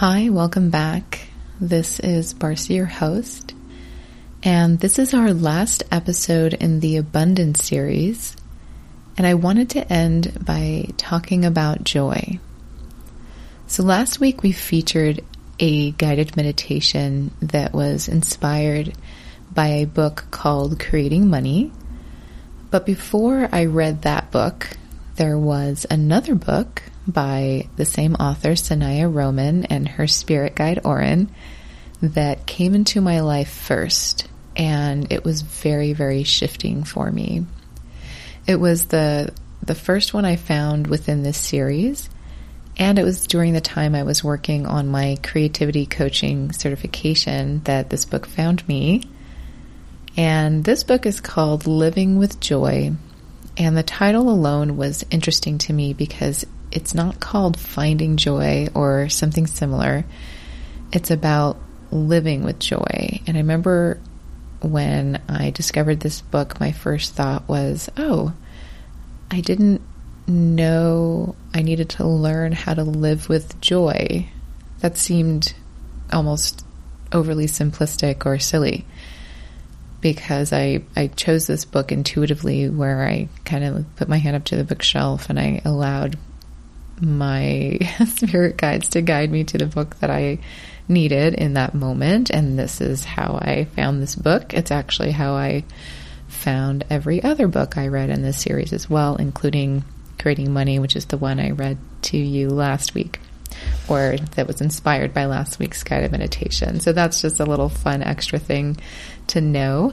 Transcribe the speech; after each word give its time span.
Hi, 0.00 0.28
welcome 0.28 0.68
back. 0.68 1.26
This 1.58 2.00
is 2.00 2.34
Barcy, 2.34 2.74
your 2.74 2.84
host, 2.84 3.54
and 4.42 4.78
this 4.78 4.98
is 4.98 5.14
our 5.14 5.32
last 5.32 5.84
episode 5.90 6.52
in 6.52 6.80
the 6.80 6.98
Abundance 6.98 7.64
series. 7.64 8.36
And 9.16 9.26
I 9.26 9.32
wanted 9.32 9.70
to 9.70 9.90
end 9.90 10.44
by 10.44 10.88
talking 10.98 11.46
about 11.46 11.84
joy. 11.84 12.38
So 13.68 13.84
last 13.84 14.20
week 14.20 14.42
we 14.42 14.52
featured 14.52 15.24
a 15.58 15.92
guided 15.92 16.36
meditation 16.36 17.30
that 17.40 17.72
was 17.72 18.06
inspired 18.06 18.92
by 19.50 19.68
a 19.68 19.86
book 19.86 20.26
called 20.30 20.78
Creating 20.78 21.30
Money. 21.30 21.72
But 22.70 22.84
before 22.84 23.48
I 23.50 23.64
read 23.64 24.02
that 24.02 24.30
book, 24.30 24.76
there 25.14 25.38
was 25.38 25.86
another 25.88 26.34
book 26.34 26.82
by 27.06 27.68
the 27.76 27.84
same 27.84 28.14
author, 28.14 28.52
Sanaya 28.52 29.12
Roman, 29.12 29.64
and 29.64 29.88
her 29.88 30.06
spirit 30.06 30.54
guide, 30.54 30.80
Orin, 30.84 31.30
that 32.02 32.46
came 32.46 32.74
into 32.74 33.00
my 33.00 33.20
life 33.20 33.50
first. 33.50 34.28
And 34.56 35.12
it 35.12 35.24
was 35.24 35.42
very, 35.42 35.92
very 35.92 36.24
shifting 36.24 36.84
for 36.84 37.10
me. 37.10 37.46
It 38.46 38.56
was 38.56 38.86
the, 38.86 39.32
the 39.62 39.74
first 39.74 40.14
one 40.14 40.24
I 40.24 40.36
found 40.36 40.86
within 40.86 41.22
this 41.22 41.38
series. 41.38 42.08
And 42.78 42.98
it 42.98 43.04
was 43.04 43.26
during 43.26 43.52
the 43.52 43.60
time 43.60 43.94
I 43.94 44.02
was 44.02 44.22
working 44.22 44.66
on 44.66 44.88
my 44.88 45.18
creativity 45.22 45.86
coaching 45.86 46.52
certification 46.52 47.62
that 47.64 47.90
this 47.90 48.04
book 48.04 48.26
found 48.26 48.66
me. 48.68 49.02
And 50.16 50.64
this 50.64 50.84
book 50.84 51.06
is 51.06 51.20
called 51.20 51.66
Living 51.66 52.18
with 52.18 52.40
Joy. 52.40 52.92
And 53.56 53.76
the 53.76 53.82
title 53.82 54.28
alone 54.28 54.76
was 54.76 55.04
interesting 55.10 55.58
to 55.58 55.72
me 55.72 55.94
because 55.94 56.44
it's 56.72 56.94
not 56.94 57.20
called 57.20 57.58
finding 57.58 58.16
joy 58.16 58.68
or 58.74 59.08
something 59.08 59.46
similar. 59.46 60.04
It's 60.92 61.10
about 61.10 61.58
living 61.90 62.44
with 62.44 62.58
joy. 62.58 63.20
And 63.26 63.36
I 63.36 63.40
remember 63.40 64.00
when 64.60 65.22
I 65.28 65.50
discovered 65.50 66.00
this 66.00 66.20
book, 66.20 66.60
my 66.60 66.72
first 66.72 67.14
thought 67.14 67.48
was, 67.48 67.88
oh, 67.96 68.32
I 69.30 69.40
didn't 69.40 69.82
know 70.26 71.36
I 71.54 71.62
needed 71.62 71.90
to 71.90 72.06
learn 72.06 72.52
how 72.52 72.74
to 72.74 72.84
live 72.84 73.28
with 73.28 73.60
joy. 73.60 74.28
That 74.80 74.96
seemed 74.96 75.54
almost 76.12 76.64
overly 77.12 77.46
simplistic 77.46 78.26
or 78.26 78.38
silly 78.38 78.84
because 80.00 80.52
I, 80.52 80.84
I 80.94 81.08
chose 81.08 81.46
this 81.46 81.64
book 81.64 81.90
intuitively 81.90 82.68
where 82.68 83.06
I 83.06 83.28
kind 83.44 83.64
of 83.64 83.96
put 83.96 84.08
my 84.08 84.18
hand 84.18 84.36
up 84.36 84.44
to 84.44 84.56
the 84.56 84.64
bookshelf 84.64 85.30
and 85.30 85.38
I 85.38 85.60
allowed 85.64 86.18
my 87.00 87.78
spirit 88.06 88.56
guides 88.56 88.88
to 88.90 89.02
guide 89.02 89.30
me 89.30 89.44
to 89.44 89.58
the 89.58 89.66
book 89.66 89.96
that 90.00 90.10
I 90.10 90.38
needed 90.88 91.34
in 91.34 91.54
that 91.54 91.74
moment. 91.74 92.30
And 92.30 92.58
this 92.58 92.80
is 92.80 93.04
how 93.04 93.38
I 93.40 93.64
found 93.76 94.02
this 94.02 94.14
book. 94.14 94.54
It's 94.54 94.70
actually 94.70 95.10
how 95.10 95.34
I 95.34 95.64
found 96.28 96.84
every 96.90 97.22
other 97.22 97.48
book 97.48 97.76
I 97.76 97.88
read 97.88 98.10
in 98.10 98.22
this 98.22 98.40
series 98.40 98.72
as 98.72 98.88
well, 98.88 99.16
including 99.16 99.84
Creating 100.18 100.52
Money, 100.52 100.78
which 100.78 100.96
is 100.96 101.06
the 101.06 101.18
one 101.18 101.40
I 101.40 101.50
read 101.50 101.78
to 102.02 102.16
you 102.16 102.48
last 102.50 102.94
week, 102.94 103.20
or 103.88 104.16
that 104.34 104.46
was 104.46 104.60
inspired 104.60 105.12
by 105.12 105.26
last 105.26 105.58
week's 105.58 105.82
guided 105.82 106.12
meditation. 106.12 106.80
So 106.80 106.92
that's 106.92 107.20
just 107.20 107.40
a 107.40 107.44
little 107.44 107.68
fun 107.68 108.02
extra 108.02 108.38
thing 108.38 108.78
to 109.28 109.40
know 109.40 109.92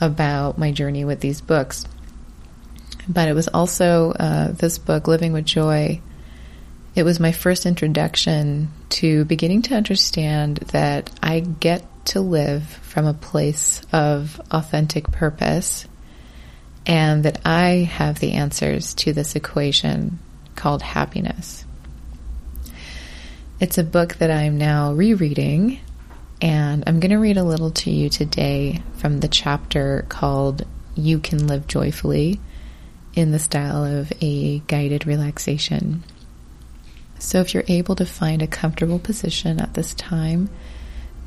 about 0.00 0.58
my 0.58 0.72
journey 0.72 1.04
with 1.04 1.20
these 1.20 1.40
books. 1.40 1.84
But 3.08 3.28
it 3.28 3.34
was 3.34 3.48
also 3.48 4.12
uh, 4.12 4.52
this 4.52 4.78
book, 4.78 5.06
Living 5.06 5.32
with 5.32 5.44
Joy 5.44 6.00
it 6.94 7.02
was 7.02 7.18
my 7.18 7.32
first 7.32 7.66
introduction 7.66 8.68
to 8.88 9.24
beginning 9.24 9.62
to 9.62 9.74
understand 9.74 10.58
that 10.72 11.10
I 11.22 11.40
get 11.40 11.84
to 12.06 12.20
live 12.20 12.62
from 12.64 13.06
a 13.06 13.14
place 13.14 13.82
of 13.92 14.40
authentic 14.50 15.10
purpose 15.10 15.86
and 16.86 17.24
that 17.24 17.40
I 17.44 17.88
have 17.90 18.20
the 18.20 18.32
answers 18.32 18.94
to 18.94 19.12
this 19.12 19.34
equation 19.34 20.18
called 20.54 20.82
happiness. 20.82 21.64
It's 23.58 23.78
a 23.78 23.84
book 23.84 24.16
that 24.16 24.30
I'm 24.30 24.58
now 24.58 24.92
rereading, 24.92 25.80
and 26.42 26.84
I'm 26.86 27.00
going 27.00 27.10
to 27.10 27.16
read 27.16 27.38
a 27.38 27.44
little 27.44 27.70
to 27.70 27.90
you 27.90 28.10
today 28.10 28.82
from 28.98 29.20
the 29.20 29.28
chapter 29.28 30.04
called 30.08 30.66
You 30.94 31.18
Can 31.18 31.46
Live 31.46 31.66
Joyfully 31.66 32.40
in 33.14 33.32
the 33.32 33.38
style 33.38 33.84
of 33.84 34.12
a 34.20 34.58
guided 34.60 35.06
relaxation. 35.06 36.04
So 37.18 37.40
if 37.40 37.54
you're 37.54 37.64
able 37.68 37.96
to 37.96 38.06
find 38.06 38.42
a 38.42 38.46
comfortable 38.46 38.98
position 38.98 39.60
at 39.60 39.74
this 39.74 39.94
time, 39.94 40.50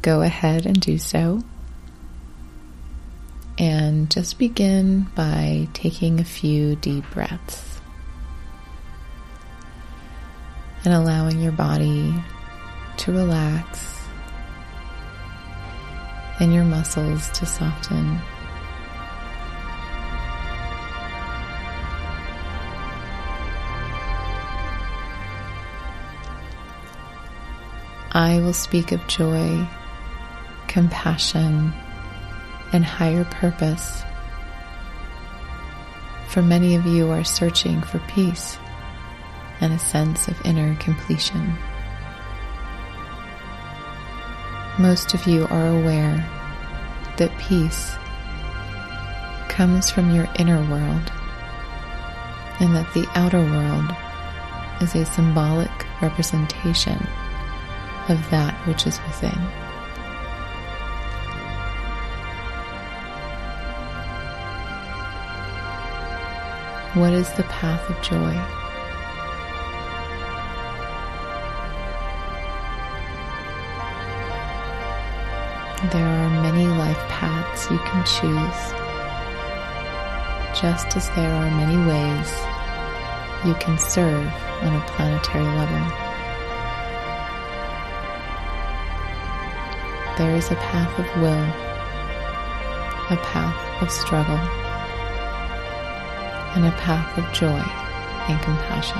go 0.01 0.21
ahead 0.21 0.65
and 0.65 0.79
do 0.79 0.97
so. 0.97 1.43
And 3.57 4.09
just 4.11 4.37
begin 4.37 5.07
by 5.15 5.67
taking 5.73 6.19
a 6.19 6.23
few 6.23 6.75
deep 6.75 7.03
breaths 7.11 7.81
and 10.85 10.93
allowing 10.93 11.41
your 11.41 11.51
body 11.51 12.13
to 12.97 13.11
relax 13.11 13.97
and 16.39 16.53
your 16.53 16.63
muscles 16.63 17.29
to 17.31 17.45
soften. 17.45 18.21
I 28.17 28.39
will 28.39 28.53
speak 28.53 28.91
of 28.93 29.05
joy, 29.05 29.67
compassion, 30.67 31.71
and 32.73 32.83
higher 32.83 33.25
purpose. 33.25 34.01
For 36.27 36.41
many 36.41 36.73
of 36.73 36.87
you 36.87 37.11
are 37.11 37.23
searching 37.23 37.79
for 37.83 37.99
peace 38.07 38.57
and 39.61 39.71
a 39.71 39.77
sense 39.77 40.27
of 40.27 40.43
inner 40.43 40.73
completion. 40.77 41.55
Most 44.79 45.13
of 45.13 45.27
you 45.27 45.45
are 45.51 45.67
aware 45.67 46.27
that 47.17 47.37
peace 47.37 47.97
comes 49.47 49.91
from 49.91 50.09
your 50.15 50.27
inner 50.39 50.67
world 50.71 51.11
and 52.59 52.75
that 52.75 52.91
the 52.95 53.07
outer 53.13 53.43
world 53.43 53.95
is 54.81 54.95
a 54.95 55.05
symbolic 55.05 55.85
representation 56.01 56.97
of 58.09 58.29
that 58.29 58.53
which 58.67 58.87
is 58.87 58.99
within. 59.07 59.39
What 66.93 67.13
is 67.13 67.31
the 67.33 67.43
path 67.43 67.89
of 67.89 68.01
joy? 68.01 68.33
There 75.91 76.07
are 76.07 76.41
many 76.41 76.65
life 76.65 76.97
paths 77.07 77.69
you 77.69 77.77
can 77.77 78.03
choose, 78.03 78.73
just 80.59 80.97
as 80.97 81.07
there 81.11 81.31
are 81.31 81.51
many 81.51 81.77
ways 81.87 82.31
you 83.45 83.53
can 83.63 83.77
serve 83.77 84.33
on 84.63 84.75
a 84.75 84.85
planetary 84.87 85.45
level. 85.45 86.06
There 90.17 90.35
is 90.35 90.49
a 90.49 90.55
path 90.55 90.97
of 90.97 91.05
will, 91.21 91.45
a 93.11 93.21
path 93.23 93.81
of 93.83 93.91
struggle, 93.91 94.39
and 96.55 96.65
a 96.65 96.71
path 96.77 97.15
of 97.19 97.31
joy 97.31 97.61
and 98.27 98.41
compassion. 98.41 98.99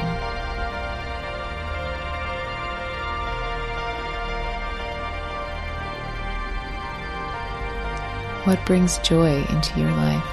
What 8.46 8.64
brings 8.68 9.00
joy 9.00 9.44
into 9.50 9.80
your 9.80 9.92
life? 9.92 10.24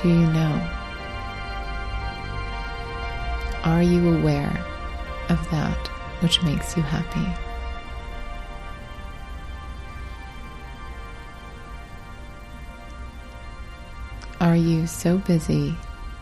Do 0.00 0.08
you 0.08 0.26
know? 0.28 0.70
Are 3.64 3.82
you 3.82 4.16
aware 4.16 4.64
of 5.28 5.50
that 5.50 5.88
which 6.20 6.40
makes 6.44 6.76
you 6.76 6.84
happy? 6.84 7.51
Are 14.52 14.56
you 14.56 14.86
so 14.86 15.16
busy 15.16 15.74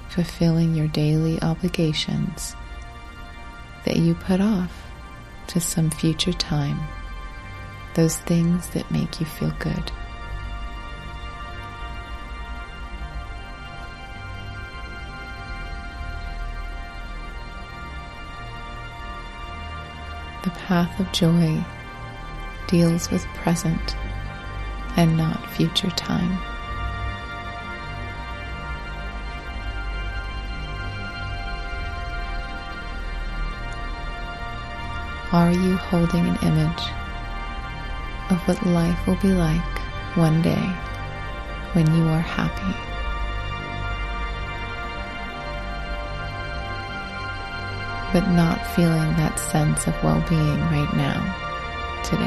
fulfilling 0.09 0.77
your 0.77 0.87
daily 0.87 1.43
obligations 1.43 2.55
that 3.85 3.97
you 3.97 4.15
put 4.15 4.41
off 4.41 4.73
to 5.49 5.59
some 5.59 5.91
future 5.91 6.33
time 6.33 6.79
those 7.95 8.19
things 8.19 8.71
that 8.71 8.89
make 8.93 9.19
you 9.19 9.27
feel 9.27 9.53
good? 9.59 9.91
The 20.45 20.51
path 20.51 21.01
of 21.01 21.11
joy 21.11 21.65
deals 22.69 23.11
with 23.11 23.25
present 23.35 23.97
and 24.97 25.17
not 25.17 25.51
future 25.51 25.91
time. 25.91 26.60
Are 35.33 35.53
you 35.53 35.77
holding 35.77 36.27
an 36.27 36.37
image 36.43 36.83
of 38.31 38.39
what 38.49 38.67
life 38.67 39.07
will 39.07 39.15
be 39.23 39.29
like 39.29 39.79
one 40.17 40.43
day 40.43 40.67
when 41.73 41.87
you 41.95 42.03
are 42.09 42.19
happy? 42.19 42.75
But 48.13 48.29
not 48.33 48.67
feeling 48.75 49.15
that 49.19 49.39
sense 49.39 49.87
of 49.87 49.95
well 50.03 50.21
being 50.29 50.59
right 50.63 50.93
now, 50.97 51.23
today. 52.03 52.27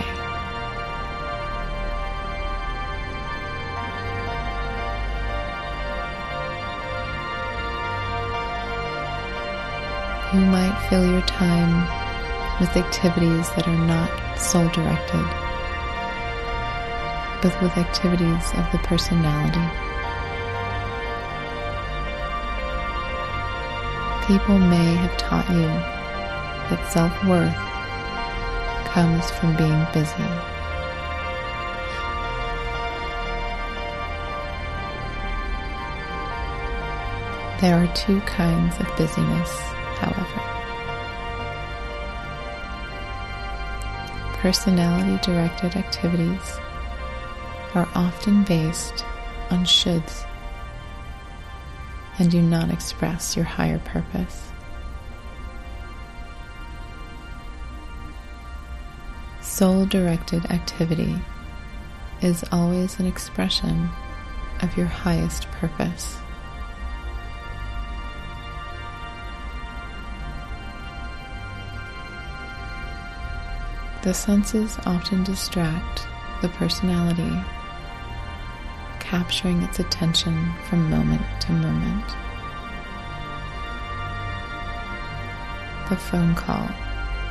You 10.34 10.40
might 10.46 10.88
fill 10.90 11.06
your 11.06 11.22
time 11.24 12.03
with 12.60 12.78
activities 12.78 13.50
that 13.56 13.68
are 13.68 13.86
not 13.86 14.10
soul 14.38 14.68
directed, 14.70 15.26
but 17.42 17.60
with 17.62 17.78
activities 17.78 18.54
of 18.54 18.72
the 18.72 18.80
personality. 18.84 19.68
People 24.28 24.58
may 24.58 24.94
have 24.96 25.18
taught 25.18 25.50
you 25.50 25.68
that 26.70 26.92
self 26.92 27.12
worth 27.26 27.54
comes 28.94 29.30
from 29.32 29.56
being 29.58 29.86
busy. 29.92 30.54
There 37.60 37.82
are 37.82 37.88
two 37.96 38.20
kinds 38.22 38.78
of 38.80 38.88
busyness, 38.98 39.52
however. 39.98 40.63
Personality 44.44 45.18
directed 45.26 45.74
activities 45.78 46.58
are 47.76 47.88
often 47.96 48.44
based 48.44 49.06
on 49.50 49.64
shoulds 49.64 50.28
and 52.20 52.30
do 52.30 52.42
not 52.42 52.70
express 52.70 53.38
your 53.38 53.46
higher 53.46 53.80
purpose. 53.80 54.52
Soul 59.40 59.86
directed 59.86 60.46
activity 60.48 61.16
is 62.22 62.44
always 62.52 63.00
an 63.00 63.06
expression 63.06 63.90
of 64.62 64.76
your 64.76 64.88
highest 64.88 65.48
purpose. 65.52 66.18
The 74.04 74.14
senses 74.14 74.78
often 74.86 75.24
distract 75.24 76.08
the 76.42 76.50
personality, 76.50 77.42
capturing 79.00 79.62
its 79.62 79.80
attention 79.80 80.52
from 80.68 80.90
moment 80.90 81.22
to 81.44 81.54
moment. 81.54 82.06
The 85.88 85.96
phone 85.96 86.36
call, 86.36 86.68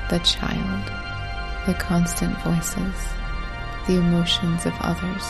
the 0.09 0.19
child, 0.21 0.87
the 1.67 1.75
constant 1.75 2.39
voices, 2.39 2.97
the 3.87 3.97
emotions 3.97 4.65
of 4.65 4.73
others. 4.81 5.25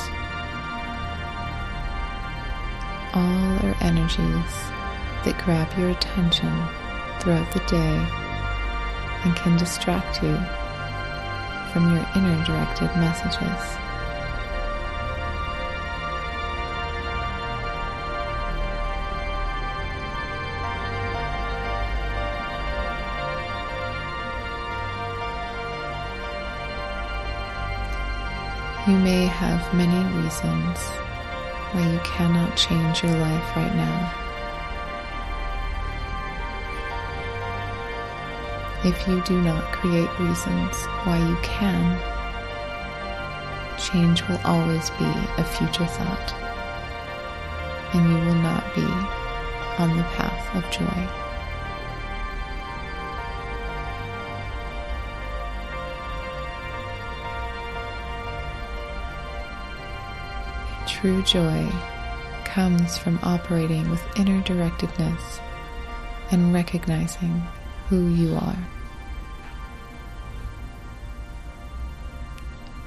All 3.15 3.67
are 3.67 3.77
energies 3.81 4.55
that 5.25 5.43
grab 5.45 5.77
your 5.77 5.91
attention 5.91 6.53
throughout 7.19 7.51
the 7.51 7.67
day 7.67 8.07
and 9.25 9.35
can 9.35 9.57
distract 9.57 10.23
you 10.23 10.39
from 11.73 11.95
your 11.95 12.07
inner 12.15 12.45
directed 12.45 12.95
messages. 12.97 13.79
You 28.87 28.99
may 28.99 29.27
have 29.27 29.73
many 29.73 29.97
reasons 30.23 30.79
why 31.71 31.89
you 31.89 32.01
cannot 32.01 32.57
change 32.57 33.03
your 33.03 33.13
life 33.13 33.57
right 33.57 33.75
now. 33.75 34.22
If 38.85 39.07
you 39.07 39.23
do 39.23 39.41
not 39.41 39.73
create 39.73 40.11
reasons 40.19 40.77
why 41.05 41.19
you 41.19 41.37
can, 41.43 41.99
change 43.79 44.27
will 44.27 44.41
always 44.45 44.91
be 44.91 45.05
a 45.39 45.45
future 45.45 45.87
thought, 45.87 46.35
and 47.95 48.11
you 48.11 48.17
will 48.27 48.43
not 48.43 48.75
be 48.75 48.83
on 49.79 49.97
the 49.97 50.03
path 50.15 50.57
of 50.57 50.69
joy. 50.73 51.09
True 60.89 61.23
joy 61.23 61.69
comes 62.45 62.99
from 62.99 63.21
operating 63.23 63.89
with 63.91 64.05
inner 64.19 64.43
directedness 64.43 65.41
and 66.33 66.53
recognizing 66.53 67.43
who 67.93 68.09
you 68.09 68.35
are. 68.35 68.57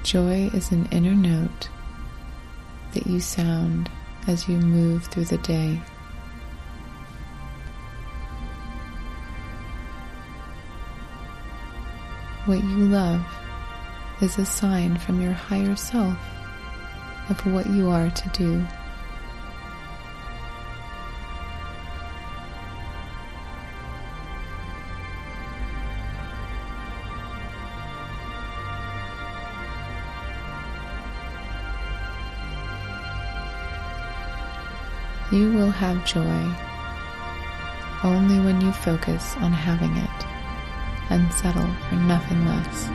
Joy 0.02 0.50
is 0.52 0.72
an 0.72 0.88
inner 0.88 1.14
note 1.14 1.70
that 2.96 3.06
you 3.06 3.20
sound 3.20 3.88
as 4.26 4.50
you 4.50 4.58
move 4.58 5.06
through 5.06 5.26
the 5.26 5.38
day. 5.38 5.80
What 12.46 12.64
you 12.64 12.78
love 12.88 13.24
is 14.24 14.40
a 14.40 14.46
sign 14.46 14.98
from 14.98 15.22
your 15.22 15.34
higher 15.34 15.76
self 15.76 16.18
of 17.30 17.40
what 17.54 17.70
you 17.70 17.92
are 17.92 18.10
to 18.10 18.30
do. 18.30 18.66
Will 35.56 35.72
have 35.72 36.06
joy 36.06 36.44
only 38.04 38.40
when 38.40 38.60
you 38.60 38.72
focus 38.72 39.36
on 39.38 39.52
having 39.52 39.96
it 39.96 40.26
and 41.10 41.32
settle 41.34 41.68
for 41.88 41.96
nothing 41.96 42.46
less. 42.46 42.90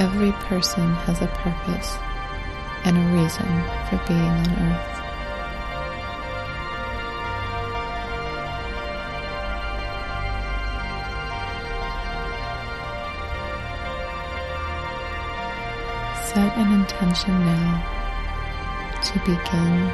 Every 0.00 0.32
person 0.48 0.94
has 1.04 1.20
a 1.20 1.26
purpose 1.26 1.96
and 2.84 2.96
a 2.96 3.22
reason 3.22 3.46
for 3.88 4.00
being 4.08 4.20
on 4.20 4.72
earth. 4.72 4.99
Set 16.34 16.56
an 16.58 16.72
intention 16.72 17.44
now 17.44 19.00
to 19.02 19.18
begin 19.26 19.90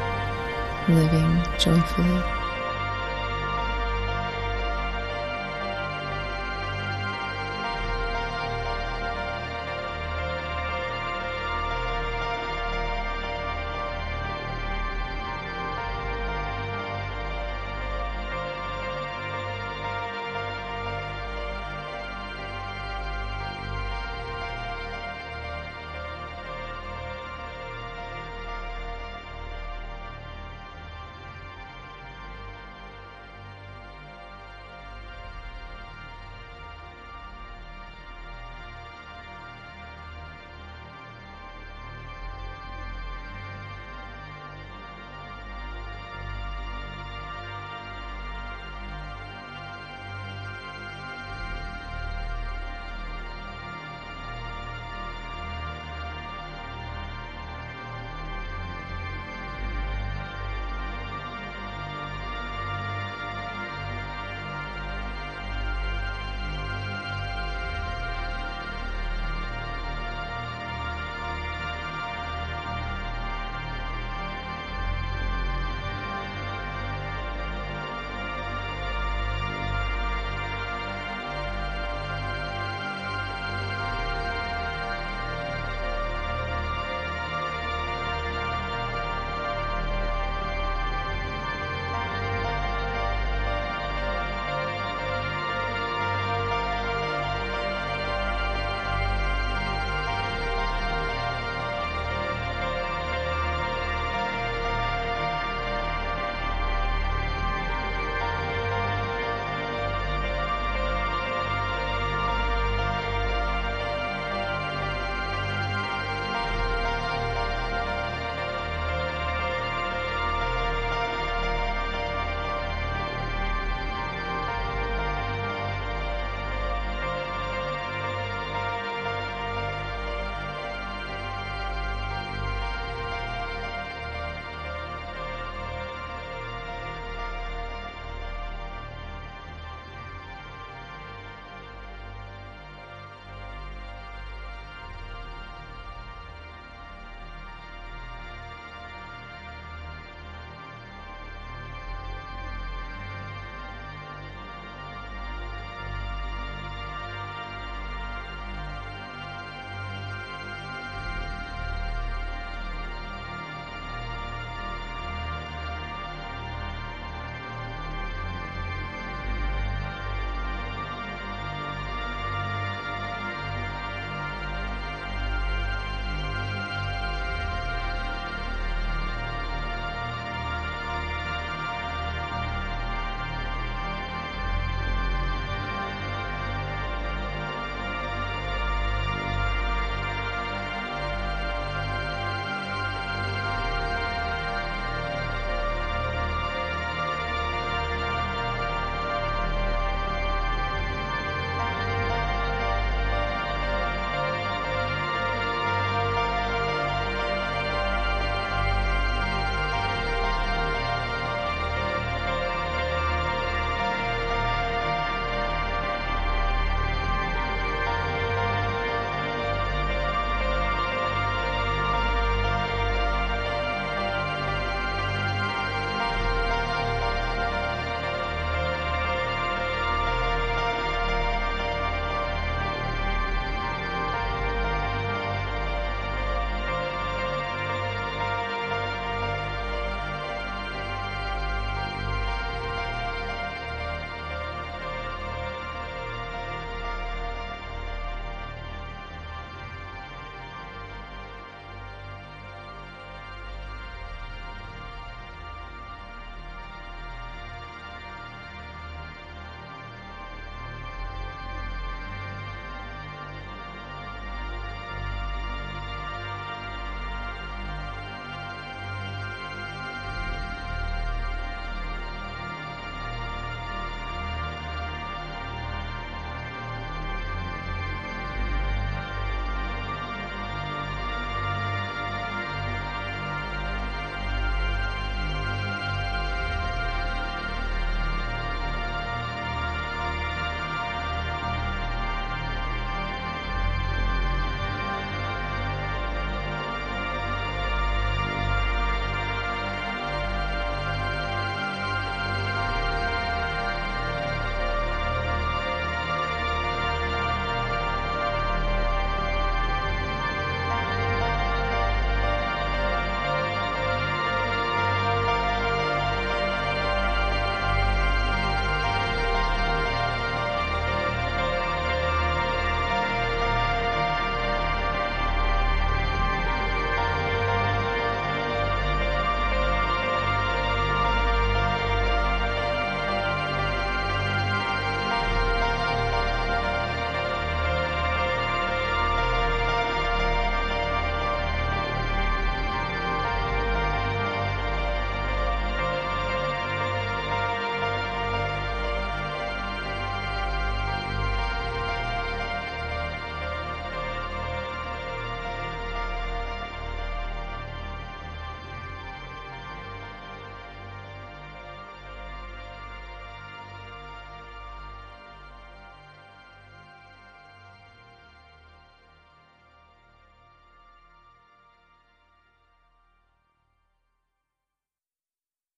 living 0.94 1.42
joyfully. 1.58 2.35